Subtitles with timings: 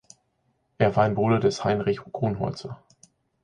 [0.79, 2.81] Er war ein Bruder des Heinrich Grunholzer.